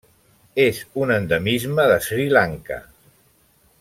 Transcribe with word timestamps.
És 0.63 0.79
un 1.01 1.13
endemisme 1.17 1.85
de 1.93 1.99
Sri 2.07 2.27
Lanka. 2.39 2.81